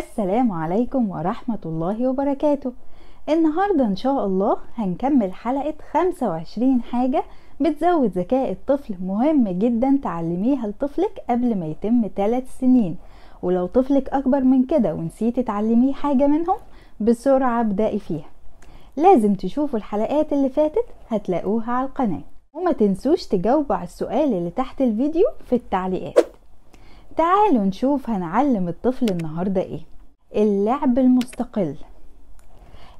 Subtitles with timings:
[0.00, 2.72] السلام عليكم ورحمة الله وبركاته.
[3.28, 7.24] النهاردة إن شاء الله هنكمل حلقة 25 حاجة
[7.60, 8.94] بتزود ذكاء الطفل.
[9.02, 12.96] مهم جدا تعلميها لطفلك قبل ما يتم 3 سنين.
[13.42, 16.56] ولو طفلك أكبر من كده ونسيتي تعلميه حاجة منهم
[17.00, 18.28] بسرعة ابدأي فيها.
[18.96, 22.22] لازم تشوفوا الحلقات اللي فاتت هتلاقوها على القناة.
[22.52, 26.26] وما تنسوش تجاوبوا على السؤال اللي تحت الفيديو في التعليقات.
[27.16, 29.80] تعالوا نشوف هنعلم الطفل النهاردة إيه.
[30.36, 31.74] اللعب المستقل.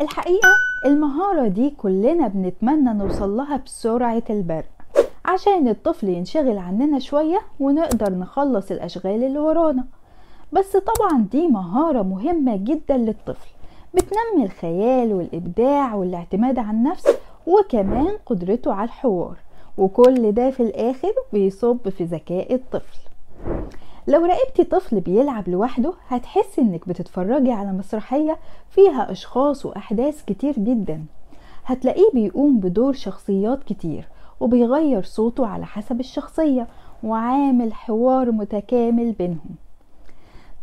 [0.00, 0.48] الحقيقة
[0.86, 4.68] المهارة دي كلنا بنتمنى نوصل لها بسرعة البرق.
[5.24, 9.84] عشان الطفل ينشغل عننا شوية ونقدر نخلص الأشغال اللي ورانا.
[10.52, 13.48] بس طبعا دي مهارة مهمة جدا للطفل.
[13.94, 17.06] بتنمي الخيال والإبداع والاعتماد على النفس
[17.46, 19.36] وكمان قدرته على الحوار.
[19.78, 22.98] وكل ده في الآخر بيصب في ذكاء الطفل.
[24.08, 28.38] لو راقبتي طفل بيلعب لوحده هتحسي إنك بتتفرجي على مسرحية
[28.70, 31.04] فيها أشخاص وأحداث كتير جدا.
[31.64, 34.08] هتلاقيه بيقوم بدور شخصيات كتير
[34.40, 36.66] وبيغير صوته على حسب الشخصية
[37.04, 39.56] وعامل حوار متكامل بينهم.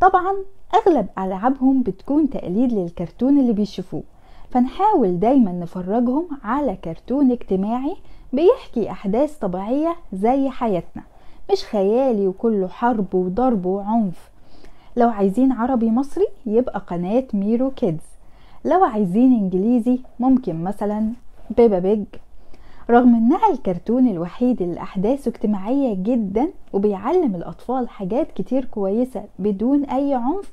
[0.00, 0.34] طبعا
[0.74, 4.02] أغلب ألعابهم بتكون تقليد للكرتون اللي بيشوفوه
[4.50, 7.96] فنحاول دايما نفرجهم على كرتون اجتماعي
[8.32, 11.02] بيحكي أحداث طبيعية زي حياتنا.
[11.52, 14.30] مش خيالي وكله حرب وضرب وعنف.
[14.96, 18.02] لو عايزين عربي مصري يبقى قناة ميرو Kids.
[18.64, 21.12] لو عايزين إنجليزي ممكن مثلا
[21.56, 22.04] Peppa Pig.
[22.90, 30.14] رغم إنها الكرتون الوحيد اللي احداثه اجتماعية جدا وبيعلم الأطفال حاجات كتير كويسة بدون أي
[30.14, 30.52] عنف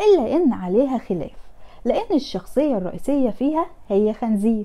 [0.00, 1.36] إلا إن عليها خلاف
[1.84, 4.64] لأن الشخصية الرئيسية فيها هي خنزير.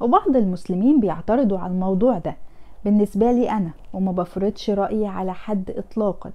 [0.00, 2.36] وبعض المسلمين بيعترضوا على الموضوع ده
[2.84, 6.30] بالنسبة لي أنا وما بفرضش رأيي على حد إطلاقا.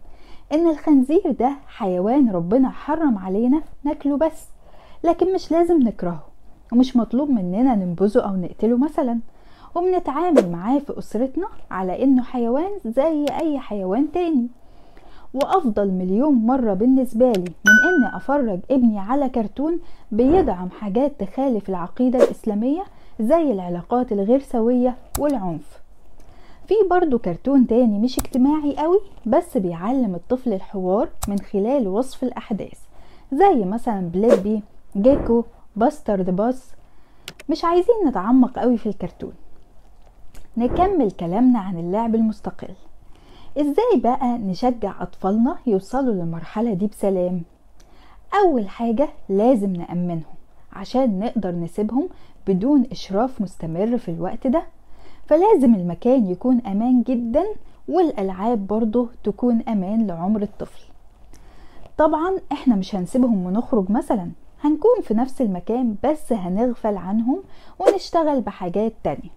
[0.53, 4.47] إن الخنزير ده حيوان ربنا حرم علينا ناكله بس.
[5.03, 6.23] لكن مش لازم نكرهه
[6.73, 9.19] ومش مطلوب مننا ننبذه أو نقتله مثلا.
[9.75, 14.47] وبنتعامل معاه في أسرتنا على إنه حيوان زي أي حيوان تاني.
[15.34, 17.73] وأفضل مليون مرة بالنسبة لي من
[18.06, 19.79] إني أفرج ابني على كرتون
[20.12, 22.84] بيدعم حاجات تخالف العقيدة الإسلامية
[23.19, 25.82] زي العلاقات الغير سوية والعنف.
[26.73, 32.79] في برضو كرتون تاني مش اجتماعي قوي بس بيعلم الطفل الحوار من خلال وصف الأحداث
[33.34, 34.61] زي مثلا Blippi
[34.97, 35.44] Gecko
[35.75, 36.72] Buster the Bus.
[37.50, 39.34] مش عايزين نتعمق قوي في الكرتون.
[40.57, 42.73] نكمل كلامنا عن اللعب المستقل.
[43.57, 47.41] إزاي بقى نشجع أطفالنا يوصلوا للمرحلة دي بسلام؟
[48.44, 50.23] أول حاجة لازم نأمنهم
[50.73, 52.09] عشان نقدر نسيبهم
[52.47, 54.63] بدون إشراف مستمر في الوقت ده.
[55.25, 57.44] فلازم المكان يكون أمان جدا
[57.88, 60.81] والألعاب برضه تكون أمان لعمر الطفل.
[61.97, 67.44] طبعا إحنا مش هنسيبهم ونخرج مثلا هنكون في نفس المكان بس هنغفل عنهم
[67.79, 69.29] ونشتغل بحاجات تانية.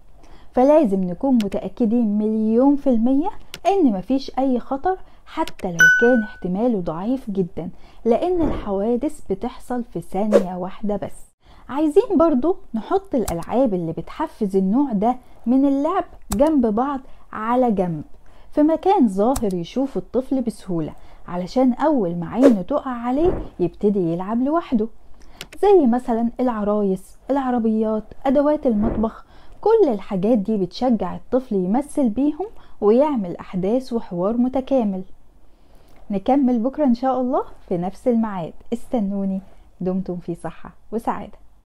[0.52, 3.28] فلازم نكون متأكدين مليون في المية
[3.66, 7.70] إن مفيش أي خطر حتى لو كان احتماله ضعيف جدا
[8.04, 11.35] لأن الحوادث بتحصل في ثانية واحدة بس.
[11.68, 15.16] عايزين برضو نحط الألعاب اللي بتحفز النوع ده
[15.46, 16.04] من اللعب
[16.36, 17.00] جنب بعض
[17.32, 18.02] على جنب
[18.52, 20.92] في مكان ظاهر يشوف الطفل بسهولة
[21.28, 24.88] علشان أول ما عينه تقع عليه يبتدي يلعب لوحده.
[25.62, 29.24] زي مثلا العرايس العربيات أدوات المطبخ
[29.60, 32.46] كل الحاجات دي بتشجع الطفل يمثل بيهم
[32.80, 35.02] ويعمل أحداث وحوار متكامل.
[36.10, 38.52] نكمل بكرة إن شاء الله في نفس الميعاد.
[38.72, 39.40] استنوني
[39.80, 41.45] دمتم في صحة وسعادة.